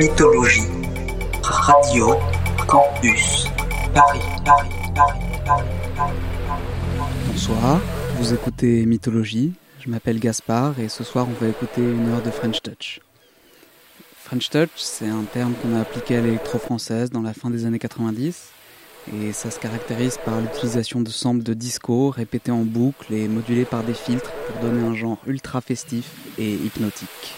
[0.00, 0.62] Mythologie.
[1.42, 2.14] Radio
[2.66, 3.44] Campus
[3.92, 6.14] Paris, Paris, Paris, Paris, Paris.
[7.26, 7.78] Bonsoir,
[8.16, 9.52] vous écoutez Mythologie.
[9.78, 13.00] Je m'appelle Gaspard et ce soir on va écouter une heure de French Touch.
[14.16, 17.78] French Touch, c'est un terme qu'on a appliqué à l'électro-française dans la fin des années
[17.78, 18.52] 90
[19.12, 23.66] et ça se caractérise par l'utilisation de samples de disco répétés en boucle et modulés
[23.66, 27.34] par des filtres pour donner un genre ultra festif et hypnotique.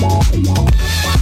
[0.00, 1.17] Bye.